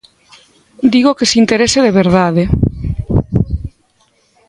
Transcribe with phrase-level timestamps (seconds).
[0.93, 2.43] Digo que se interese de verdade.